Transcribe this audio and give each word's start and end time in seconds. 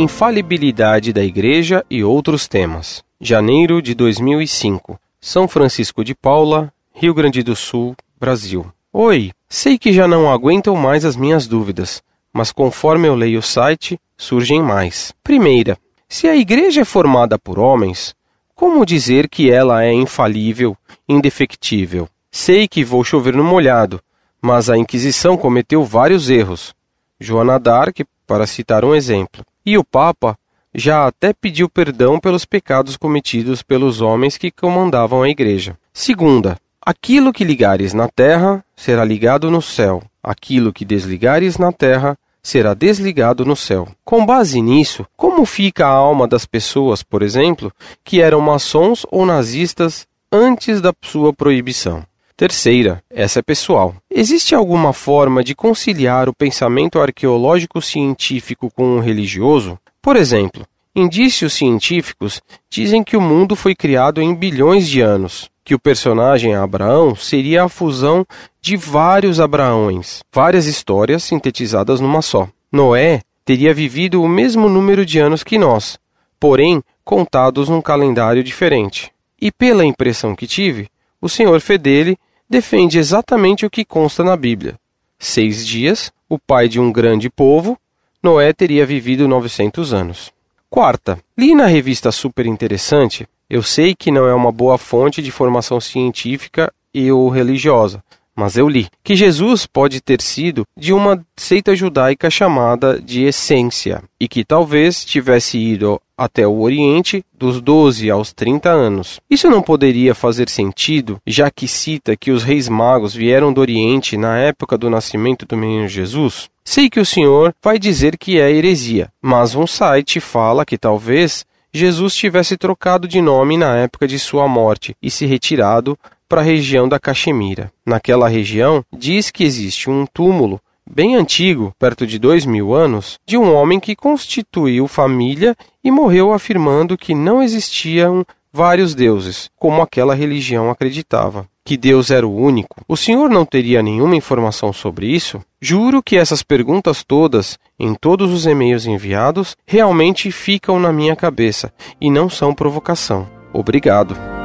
Infalibilidade 0.00 1.12
da 1.12 1.22
Igreja 1.22 1.84
e 1.90 2.02
outros 2.02 2.48
temas. 2.48 3.04
Janeiro 3.20 3.82
de 3.82 3.94
2005. 3.94 4.98
São 5.20 5.46
Francisco 5.46 6.02
de 6.02 6.14
Paula, 6.14 6.72
Rio 6.94 7.12
Grande 7.12 7.42
do 7.42 7.54
Sul, 7.54 7.94
Brasil. 8.18 8.64
Oi, 8.90 9.30
sei 9.46 9.76
que 9.76 9.92
já 9.92 10.08
não 10.08 10.32
aguentam 10.32 10.74
mais 10.74 11.04
as 11.04 11.16
minhas 11.16 11.46
dúvidas, 11.46 12.02
mas 12.32 12.50
conforme 12.50 13.08
eu 13.08 13.14
leio 13.14 13.40
o 13.40 13.42
site, 13.42 14.00
surgem 14.16 14.62
mais. 14.62 15.12
Primeira, 15.22 15.76
se 16.08 16.26
a 16.26 16.34
igreja 16.34 16.80
é 16.80 16.84
formada 16.86 17.38
por 17.38 17.58
homens, 17.58 18.14
como 18.54 18.86
dizer 18.86 19.28
que 19.28 19.50
ela 19.50 19.84
é 19.84 19.92
infalível, 19.92 20.74
indefectível? 21.06 22.08
Sei 22.30 22.66
que 22.66 22.82
vou 22.82 23.04
chover 23.04 23.36
no 23.36 23.44
molhado, 23.44 24.00
mas 24.40 24.70
a 24.70 24.78
Inquisição 24.78 25.36
cometeu 25.36 25.84
vários 25.84 26.30
erros. 26.30 26.74
Joana 27.20 27.58
d'Arc, 27.58 28.02
para 28.26 28.46
citar 28.46 28.82
um 28.82 28.94
exemplo. 28.94 29.44
E 29.64 29.76
o 29.76 29.84
Papa 29.84 30.36
já 30.74 31.06
até 31.06 31.32
pediu 31.32 31.68
perdão 31.68 32.18
pelos 32.18 32.44
pecados 32.44 32.96
cometidos 32.96 33.62
pelos 33.62 34.00
homens 34.00 34.38
que 34.38 34.50
comandavam 34.50 35.22
a 35.22 35.28
igreja. 35.28 35.76
Segunda, 35.92 36.56
aquilo 36.80 37.32
que 37.32 37.44
ligares 37.44 37.92
na 37.92 38.08
terra 38.08 38.64
será 38.76 39.04
ligado 39.04 39.50
no 39.50 39.60
céu, 39.60 40.02
aquilo 40.22 40.72
que 40.72 40.84
desligares 40.84 41.58
na 41.58 41.72
terra 41.72 42.16
será 42.42 42.72
desligado 42.72 43.44
no 43.44 43.56
céu. 43.56 43.88
Com 44.04 44.24
base 44.24 44.62
nisso, 44.62 45.06
como 45.16 45.44
fica 45.44 45.86
a 45.86 45.90
alma 45.90 46.26
das 46.26 46.46
pessoas, 46.46 47.02
por 47.02 47.22
exemplo, 47.22 47.72
que 48.02 48.20
eram 48.20 48.40
maçons 48.40 49.04
ou 49.10 49.26
nazistas 49.26 50.06
antes 50.32 50.80
da 50.80 50.92
sua 51.02 51.32
proibição? 51.32 52.04
Terceira, 52.40 53.04
essa 53.10 53.40
é 53.40 53.42
pessoal. 53.42 53.94
Existe 54.10 54.54
alguma 54.54 54.94
forma 54.94 55.44
de 55.44 55.54
conciliar 55.54 56.26
o 56.26 56.32
pensamento 56.34 56.98
arqueológico 56.98 57.82
científico 57.82 58.70
com 58.74 58.96
o 58.96 58.98
religioso? 58.98 59.78
Por 60.00 60.16
exemplo, 60.16 60.66
indícios 60.96 61.52
científicos 61.52 62.40
dizem 62.70 63.04
que 63.04 63.14
o 63.14 63.20
mundo 63.20 63.54
foi 63.54 63.74
criado 63.74 64.22
em 64.22 64.34
bilhões 64.34 64.88
de 64.88 65.02
anos, 65.02 65.50
que 65.62 65.74
o 65.74 65.78
personagem 65.78 66.54
Abraão 66.54 67.14
seria 67.14 67.64
a 67.64 67.68
fusão 67.68 68.26
de 68.58 68.74
vários 68.74 69.38
Abraões, 69.38 70.22
várias 70.32 70.64
histórias 70.64 71.22
sintetizadas 71.22 72.00
numa 72.00 72.22
só. 72.22 72.48
Noé 72.72 73.20
teria 73.44 73.74
vivido 73.74 74.22
o 74.22 74.26
mesmo 74.26 74.66
número 74.66 75.04
de 75.04 75.18
anos 75.18 75.44
que 75.44 75.58
nós, 75.58 75.98
porém 76.40 76.82
contados 77.04 77.68
num 77.68 77.82
calendário 77.82 78.42
diferente. 78.42 79.12
E 79.38 79.52
pela 79.52 79.84
impressão 79.84 80.34
que 80.34 80.46
tive, 80.46 80.88
o 81.20 81.28
senhor 81.28 81.60
Fedele 81.60 82.16
defende 82.50 82.98
exatamente 82.98 83.64
o 83.64 83.70
que 83.70 83.84
consta 83.84 84.24
na 84.24 84.36
Bíblia. 84.36 84.74
Seis 85.16 85.64
dias, 85.64 86.12
o 86.28 86.36
pai 86.36 86.68
de 86.68 86.80
um 86.80 86.90
grande 86.90 87.30
povo, 87.30 87.78
Noé 88.20 88.52
teria 88.52 88.84
vivido 88.84 89.28
900 89.28 89.94
anos. 89.94 90.32
Quarta, 90.68 91.18
li 91.38 91.54
na 91.54 91.66
revista 91.66 92.10
Super 92.10 92.46
Interessante, 92.46 93.28
eu 93.48 93.62
sei 93.62 93.94
que 93.94 94.10
não 94.10 94.26
é 94.26 94.34
uma 94.34 94.50
boa 94.50 94.76
fonte 94.76 95.22
de 95.22 95.30
formação 95.30 95.80
científica 95.80 96.72
e 96.92 97.10
ou 97.12 97.28
religiosa, 97.28 98.02
mas 98.40 98.56
eu 98.56 98.66
li 98.66 98.88
que 99.04 99.14
Jesus 99.14 99.66
pode 99.66 100.00
ter 100.00 100.22
sido 100.22 100.66
de 100.74 100.94
uma 100.94 101.22
seita 101.36 101.76
judaica 101.76 102.30
chamada 102.30 102.98
de 102.98 103.24
Essência 103.24 104.02
e 104.18 104.26
que 104.26 104.46
talvez 104.46 105.04
tivesse 105.04 105.58
ido 105.58 106.00
até 106.16 106.46
o 106.46 106.60
Oriente 106.60 107.22
dos 107.36 107.60
12 107.60 108.08
aos 108.08 108.32
30 108.32 108.70
anos. 108.70 109.20
Isso 109.28 109.50
não 109.50 109.60
poderia 109.60 110.14
fazer 110.14 110.48
sentido, 110.48 111.20
já 111.26 111.50
que 111.50 111.68
cita 111.68 112.16
que 112.16 112.30
os 112.30 112.42
reis 112.42 112.66
magos 112.66 113.14
vieram 113.14 113.52
do 113.52 113.60
Oriente 113.60 114.16
na 114.16 114.38
época 114.38 114.78
do 114.78 114.88
nascimento 114.88 115.44
do 115.44 115.54
menino 115.54 115.86
Jesus? 115.86 116.48
Sei 116.64 116.88
que 116.88 116.98
o 117.00 117.04
senhor 117.04 117.54
vai 117.62 117.78
dizer 117.78 118.16
que 118.16 118.40
é 118.40 118.50
heresia, 118.50 119.10
mas 119.20 119.54
um 119.54 119.66
site 119.66 120.18
fala 120.18 120.64
que 120.64 120.78
talvez 120.78 121.44
Jesus 121.74 122.14
tivesse 122.14 122.56
trocado 122.56 123.06
de 123.06 123.20
nome 123.20 123.58
na 123.58 123.76
época 123.76 124.08
de 124.08 124.18
sua 124.18 124.48
morte 124.48 124.96
e 125.02 125.10
se 125.10 125.26
retirado 125.26 125.98
para 126.30 126.42
a 126.42 126.44
região 126.44 126.88
da 126.88 127.00
Caxemira. 127.00 127.72
Naquela 127.84 128.28
região, 128.28 128.84
diz 128.96 129.32
que 129.32 129.42
existe 129.42 129.90
um 129.90 130.06
túmulo 130.06 130.60
bem 130.88 131.16
antigo, 131.16 131.74
perto 131.76 132.06
de 132.06 132.20
dois 132.20 132.46
mil 132.46 132.72
anos, 132.72 133.18
de 133.26 133.36
um 133.36 133.52
homem 133.52 133.80
que 133.80 133.96
constituiu 133.96 134.86
família 134.86 135.56
e 135.82 135.90
morreu 135.90 136.32
afirmando 136.32 136.96
que 136.96 137.16
não 137.16 137.42
existiam 137.42 138.24
vários 138.52 138.94
deuses, 138.94 139.50
como 139.58 139.82
aquela 139.82 140.14
religião 140.14 140.70
acreditava. 140.70 141.46
Que 141.64 141.76
Deus 141.76 142.10
era 142.10 142.26
o 142.26 142.36
único. 142.36 142.80
O 142.88 142.96
senhor 142.96 143.28
não 143.28 143.44
teria 143.44 143.82
nenhuma 143.82 144.16
informação 144.16 144.72
sobre 144.72 145.06
isso? 145.06 145.40
Juro 145.60 146.02
que 146.02 146.16
essas 146.16 146.42
perguntas 146.44 147.04
todas, 147.04 147.58
em 147.78 147.92
todos 147.94 148.32
os 148.32 148.46
e-mails 148.46 148.86
enviados, 148.86 149.56
realmente 149.66 150.30
ficam 150.30 150.78
na 150.78 150.92
minha 150.92 151.16
cabeça 151.16 151.72
e 152.00 152.08
não 152.08 152.30
são 152.30 152.54
provocação. 152.54 153.28
Obrigado. 153.52 154.39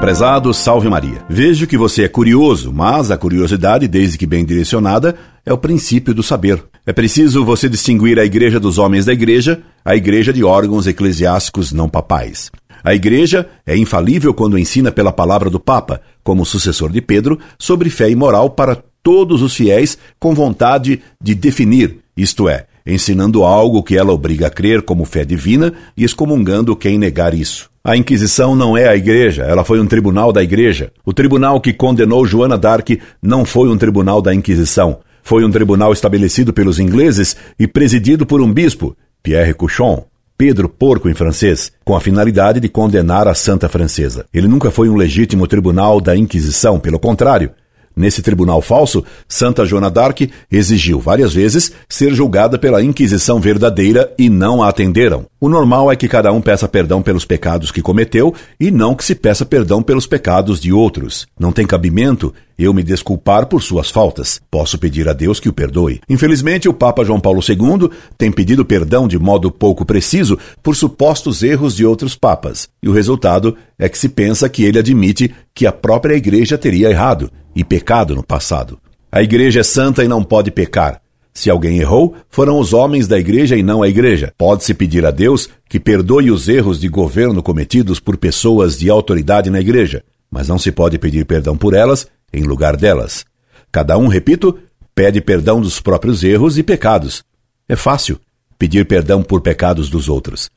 Prezado, 0.00 0.54
salve 0.54 0.88
Maria. 0.88 1.22
Vejo 1.28 1.66
que 1.66 1.76
você 1.76 2.04
é 2.04 2.08
curioso, 2.08 2.72
mas 2.72 3.10
a 3.10 3.18
curiosidade, 3.18 3.86
desde 3.86 4.16
que 4.16 4.26
bem 4.26 4.46
direcionada, 4.46 5.14
é 5.44 5.52
o 5.52 5.58
princípio 5.58 6.14
do 6.14 6.22
saber. 6.22 6.64
É 6.86 6.92
preciso 6.92 7.44
você 7.44 7.68
distinguir 7.68 8.18
a 8.18 8.24
igreja 8.24 8.58
dos 8.58 8.78
homens 8.78 9.04
da 9.04 9.12
igreja, 9.12 9.60
a 9.84 9.94
igreja 9.94 10.32
de 10.32 10.42
órgãos 10.42 10.86
eclesiásticos 10.86 11.70
não 11.70 11.86
papais. 11.86 12.50
A 12.82 12.94
igreja 12.94 13.46
é 13.66 13.76
infalível 13.76 14.32
quando 14.32 14.58
ensina 14.58 14.90
pela 14.90 15.12
palavra 15.12 15.50
do 15.50 15.60
Papa, 15.60 16.00
como 16.24 16.46
sucessor 16.46 16.90
de 16.90 17.02
Pedro, 17.02 17.38
sobre 17.58 17.90
fé 17.90 18.08
e 18.08 18.16
moral 18.16 18.48
para 18.48 18.82
todos 19.02 19.42
os 19.42 19.54
fiéis 19.54 19.98
com 20.18 20.34
vontade 20.34 21.02
de 21.22 21.34
definir, 21.34 21.98
isto 22.16 22.48
é, 22.48 22.66
ensinando 22.86 23.44
algo 23.44 23.82
que 23.82 23.96
ela 23.96 24.12
obriga 24.12 24.46
a 24.46 24.50
crer 24.50 24.82
como 24.82 25.04
fé 25.04 25.24
divina 25.24 25.72
e 25.96 26.04
excomungando 26.04 26.76
quem 26.76 26.98
negar 26.98 27.34
isso. 27.34 27.70
A 27.82 27.96
Inquisição 27.96 28.54
não 28.54 28.76
é 28.76 28.88
a 28.88 28.96
Igreja, 28.96 29.42
ela 29.44 29.64
foi 29.64 29.80
um 29.80 29.86
tribunal 29.86 30.32
da 30.32 30.42
Igreja. 30.42 30.92
O 31.04 31.14
tribunal 31.14 31.60
que 31.60 31.72
condenou 31.72 32.26
Joana 32.26 32.58
d'Arc 32.58 33.00
não 33.22 33.44
foi 33.44 33.68
um 33.68 33.78
tribunal 33.78 34.20
da 34.20 34.34
Inquisição. 34.34 34.98
Foi 35.22 35.44
um 35.44 35.50
tribunal 35.50 35.92
estabelecido 35.92 36.52
pelos 36.52 36.78
ingleses 36.78 37.36
e 37.58 37.66
presidido 37.66 38.26
por 38.26 38.40
um 38.40 38.52
bispo, 38.52 38.96
Pierre 39.22 39.54
Couchon, 39.54 40.04
Pedro 40.36 40.68
Porco 40.68 41.08
em 41.08 41.14
francês, 41.14 41.70
com 41.84 41.94
a 41.94 42.00
finalidade 42.00 42.60
de 42.60 42.68
condenar 42.68 43.28
a 43.28 43.34
Santa 43.34 43.68
Francesa. 43.68 44.24
Ele 44.32 44.48
nunca 44.48 44.70
foi 44.70 44.88
um 44.88 44.96
legítimo 44.96 45.46
tribunal 45.46 46.00
da 46.00 46.16
Inquisição, 46.16 46.80
pelo 46.80 46.98
contrário, 46.98 47.50
Nesse 48.00 48.22
tribunal 48.22 48.62
falso, 48.62 49.04
Santa 49.28 49.66
Joana 49.66 49.90
d'Arc 49.90 50.22
exigiu 50.50 50.98
várias 50.98 51.34
vezes 51.34 51.70
ser 51.86 52.14
julgada 52.14 52.58
pela 52.58 52.82
Inquisição 52.82 53.38
verdadeira 53.38 54.10
e 54.18 54.30
não 54.30 54.62
a 54.62 54.70
atenderam. 54.70 55.26
O 55.38 55.50
normal 55.50 55.92
é 55.92 55.96
que 55.96 56.08
cada 56.08 56.32
um 56.32 56.40
peça 56.40 56.66
perdão 56.66 57.02
pelos 57.02 57.26
pecados 57.26 57.70
que 57.70 57.82
cometeu 57.82 58.34
e 58.58 58.70
não 58.70 58.94
que 58.94 59.04
se 59.04 59.14
peça 59.14 59.44
perdão 59.44 59.82
pelos 59.82 60.06
pecados 60.06 60.58
de 60.58 60.72
outros. 60.72 61.26
Não 61.38 61.52
tem 61.52 61.66
cabimento 61.66 62.32
eu 62.58 62.74
me 62.74 62.82
desculpar 62.82 63.46
por 63.46 63.62
suas 63.62 63.90
faltas. 63.90 64.40
Posso 64.50 64.78
pedir 64.78 65.08
a 65.08 65.14
Deus 65.14 65.40
que 65.40 65.48
o 65.48 65.52
perdoe. 65.52 66.00
Infelizmente, 66.08 66.68
o 66.68 66.74
Papa 66.74 67.04
João 67.04 67.18
Paulo 67.18 67.40
II 67.46 67.90
tem 68.18 68.30
pedido 68.30 68.64
perdão 68.66 69.08
de 69.08 69.18
modo 69.18 69.50
pouco 69.50 69.84
preciso 69.84 70.38
por 70.62 70.76
supostos 70.76 71.42
erros 71.42 71.74
de 71.74 71.86
outros 71.86 72.14
papas. 72.14 72.68
E 72.82 72.88
o 72.88 72.92
resultado 72.92 73.56
é 73.78 73.88
que 73.88 73.98
se 73.98 74.08
pensa 74.08 74.48
que 74.48 74.64
ele 74.64 74.78
admite 74.78 75.34
que 75.54 75.66
a 75.66 75.72
própria 75.72 76.14
Igreja 76.14 76.56
teria 76.56 76.90
errado 76.90 77.30
e 77.54 77.62
pecado 77.62 78.14
no 78.14 78.22
passado. 78.22 78.78
A 79.12 79.22
Igreja 79.22 79.60
é 79.60 79.64
santa 79.64 80.04
e 80.04 80.08
não 80.08 80.22
pode 80.22 80.50
pecar. 80.50 81.00
Se 81.32 81.48
alguém 81.48 81.78
errou, 81.78 82.14
foram 82.28 82.58
os 82.58 82.72
homens 82.72 83.06
da 83.06 83.18
igreja 83.18 83.56
e 83.56 83.62
não 83.62 83.82
a 83.82 83.88
igreja. 83.88 84.32
Pode-se 84.36 84.74
pedir 84.74 85.06
a 85.06 85.10
Deus 85.10 85.48
que 85.68 85.78
perdoe 85.78 86.30
os 86.30 86.48
erros 86.48 86.80
de 86.80 86.88
governo 86.88 87.42
cometidos 87.42 88.00
por 88.00 88.16
pessoas 88.16 88.78
de 88.78 88.90
autoridade 88.90 89.48
na 89.48 89.60
igreja, 89.60 90.02
mas 90.30 90.48
não 90.48 90.58
se 90.58 90.72
pode 90.72 90.98
pedir 90.98 91.24
perdão 91.24 91.56
por 91.56 91.72
elas 91.72 92.06
em 92.32 92.42
lugar 92.42 92.76
delas. 92.76 93.24
Cada 93.70 93.96
um, 93.96 94.08
repito, 94.08 94.58
pede 94.94 95.20
perdão 95.20 95.60
dos 95.60 95.80
próprios 95.80 96.24
erros 96.24 96.58
e 96.58 96.62
pecados. 96.62 97.22
É 97.68 97.76
fácil 97.76 98.20
pedir 98.58 98.84
perdão 98.84 99.22
por 99.22 99.40
pecados 99.40 99.88
dos 99.88 100.08
outros. 100.08 100.50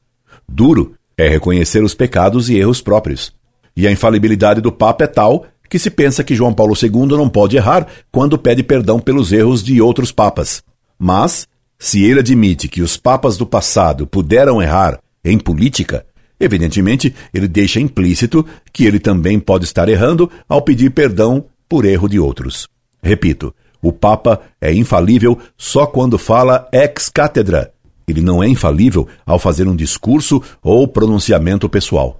Duro 0.49 0.95
é 1.17 1.27
reconhecer 1.27 1.83
os 1.83 1.93
pecados 1.93 2.49
e 2.49 2.55
erros 2.55 2.81
próprios. 2.81 3.33
E 3.75 3.87
a 3.87 3.91
infalibilidade 3.91 4.61
do 4.61 4.71
Papa 4.71 5.03
é 5.03 5.07
tal 5.07 5.45
que 5.69 5.79
se 5.79 5.89
pensa 5.89 6.23
que 6.23 6.35
João 6.35 6.53
Paulo 6.53 6.75
II 6.79 7.17
não 7.17 7.27
pode 7.27 7.57
errar 7.57 7.87
quando 8.11 8.37
pede 8.37 8.61
perdão 8.61 8.99
pelos 8.99 9.31
erros 9.31 9.63
de 9.63 9.81
outros 9.81 10.11
papas. 10.11 10.61
Mas, 10.99 11.47
se 11.79 12.03
ele 12.03 12.19
admite 12.19 12.67
que 12.67 12.81
os 12.81 12.95
papas 12.95 13.37
do 13.37 13.45
passado 13.45 14.05
puderam 14.05 14.61
errar 14.61 14.99
em 15.25 15.39
política, 15.39 16.05
evidentemente 16.39 17.15
ele 17.33 17.47
deixa 17.47 17.79
implícito 17.79 18.45
que 18.71 18.85
ele 18.85 18.99
também 18.99 19.39
pode 19.39 19.65
estar 19.65 19.89
errando 19.89 20.29
ao 20.47 20.61
pedir 20.61 20.91
perdão 20.91 21.45
por 21.67 21.85
erro 21.85 22.07
de 22.07 22.19
outros. 22.19 22.67
Repito, 23.01 23.53
o 23.81 23.91
Papa 23.91 24.41
é 24.61 24.73
infalível 24.73 25.39
só 25.57 25.87
quando 25.87 26.17
fala 26.17 26.69
ex 26.71 27.09
cátedra. 27.09 27.72
Ele 28.07 28.21
não 28.21 28.43
é 28.43 28.47
infalível 28.47 29.07
ao 29.25 29.39
fazer 29.39 29.67
um 29.67 29.75
discurso 29.75 30.41
ou 30.61 30.87
pronunciamento 30.87 31.69
pessoal. 31.69 32.19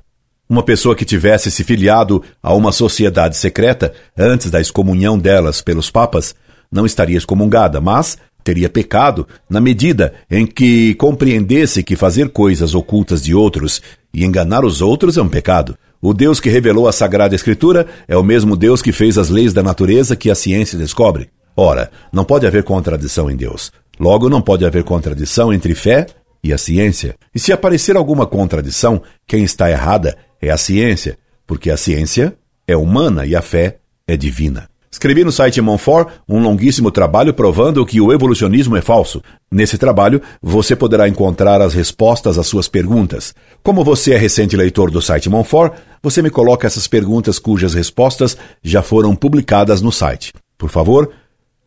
Uma 0.50 0.64
pessoa 0.64 0.96
que 0.96 1.06
tivesse 1.06 1.50
se 1.50 1.64
filiado 1.64 2.22
a 2.42 2.54
uma 2.54 2.72
sociedade 2.72 3.38
secreta 3.38 3.94
antes 4.18 4.52
da 4.52 4.60
excomunhão 4.60 5.18
delas 5.18 5.62
pelos 5.62 5.90
papas 5.90 6.36
não 6.72 6.86
estaria 6.86 7.18
excomungada, 7.18 7.80
mas 7.80 8.18
teria 8.44 8.70
pecado 8.70 9.28
na 9.50 9.62
medida 9.62 10.14
em 10.30 10.46
que 10.46 10.96
compreendesse 10.96 11.82
que 11.82 11.96
fazer 11.96 12.30
coisas 12.30 12.76
ocultas 12.76 13.22
de 13.22 13.34
outros 13.34 13.82
e 14.14 14.26
enganar 14.26 14.66
os 14.66 14.82
outros 14.82 15.18
é 15.18 15.22
um 15.22 15.30
pecado. 15.30 15.78
O 16.02 16.14
Deus 16.14 16.40
que 16.40 16.50
revelou 16.50 16.88
a 16.88 16.92
Sagrada 16.92 17.34
Escritura 17.34 17.88
é 18.08 18.18
o 18.18 18.24
mesmo 18.24 18.58
Deus 18.58 18.82
que 18.82 18.92
fez 18.92 19.18
as 19.18 19.30
leis 19.30 19.54
da 19.54 19.64
natureza 19.64 20.16
que 20.16 20.30
a 20.30 20.36
ciência 20.36 20.78
descobre. 20.78 21.30
Ora, 21.56 21.90
não 22.12 22.26
pode 22.26 22.46
haver 22.46 22.64
contradição 22.64 23.32
em 23.32 23.36
Deus. 23.36 23.72
Logo, 24.00 24.30
não 24.30 24.42
pode 24.42 24.66
haver 24.66 24.84
contradição 24.84 25.54
entre 25.54 25.76
fé 25.76 26.08
e 26.44 26.52
a 26.52 26.58
ciência. 26.58 27.16
E 27.34 27.40
se 27.40 27.54
aparecer 27.54 27.96
alguma 27.96 28.26
contradição, 28.26 29.02
quem 29.26 29.44
está 29.44 29.70
errada 29.70 30.18
é 30.42 30.50
a 30.50 30.58
ciência, 30.58 31.18
porque 31.48 31.70
a 31.70 31.78
ciência 31.78 32.36
é 32.68 32.76
humana 32.76 33.26
e 33.26 33.36
a 33.36 33.42
fé 33.42 33.78
é 34.08 34.18
divina. 34.18 34.70
Escrevi 34.94 35.24
no 35.24 35.32
site 35.32 35.60
Monfort 35.60 36.08
um 36.30 36.40
longuíssimo 36.40 36.92
trabalho 36.92 37.34
provando 37.34 37.84
que 37.84 38.00
o 38.00 38.14
evolucionismo 38.14 38.78
é 38.78 38.82
falso. 38.82 39.24
Nesse 39.52 39.76
trabalho, 39.76 40.22
você 40.40 40.76
poderá 40.76 41.10
encontrar 41.10 41.62
as 41.62 41.74
respostas 41.74 42.38
às 42.38 42.46
suas 42.46 42.68
perguntas. 42.68 43.34
Como 43.64 43.84
você 43.84 44.14
é 44.14 44.18
recente 44.18 44.56
leitor 44.56 44.92
do 44.92 45.02
site 45.02 45.30
Monfort, 45.30 45.74
você 46.02 46.22
me 46.22 46.30
coloca 46.30 46.68
essas 46.68 46.88
perguntas 46.88 47.40
cujas 47.40 47.74
respostas 47.74 48.38
já 48.62 48.84
foram 48.84 49.16
publicadas 49.16 49.82
no 49.82 49.92
site. 49.92 50.32
Por 50.60 50.70
favor, 50.70 51.10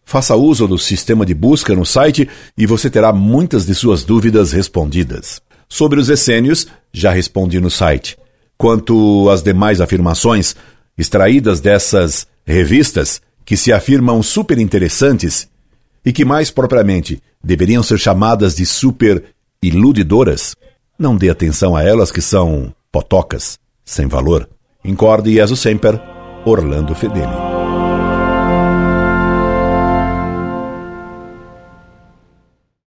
faça 0.06 0.36
uso 0.36 0.68
do 0.68 0.78
sistema 0.78 1.26
de 1.26 1.34
busca 1.34 1.74
no 1.74 1.84
site 1.84 2.28
e 2.56 2.64
você 2.64 2.88
terá 2.88 3.12
muitas 3.12 3.66
de 3.66 3.74
suas 3.74 4.04
dúvidas 4.04 4.52
respondidas. 4.52 5.42
Sobre 5.68 5.98
os 5.98 6.08
essênios, 6.08 6.68
já 6.92 7.10
respondi 7.10 7.60
no 7.60 7.68
site. 7.68 8.16
Quanto 8.56 9.28
às 9.28 9.42
demais 9.42 9.80
afirmações 9.80 10.54
extraídas 10.96 11.60
dessas 11.60 12.26
revistas 12.46 13.20
que 13.44 13.56
se 13.56 13.72
afirmam 13.72 14.22
super 14.22 14.58
interessantes 14.58 15.48
e 16.04 16.12
que 16.12 16.24
mais 16.24 16.50
propriamente 16.52 17.20
deveriam 17.42 17.82
ser 17.82 17.98
chamadas 17.98 18.54
de 18.54 18.64
super 18.64 19.24
iludidoras, 19.60 20.54
não 20.96 21.16
dê 21.16 21.28
atenção 21.28 21.74
a 21.74 21.82
elas 21.82 22.12
que 22.12 22.22
são 22.22 22.72
potocas, 22.92 23.58
sem 23.84 24.06
valor. 24.06 24.48
Incorde 24.84 25.34
Jesus 25.34 25.58
Semper, 25.58 26.00
Orlando 26.44 26.94
Fedeli. 26.94 27.85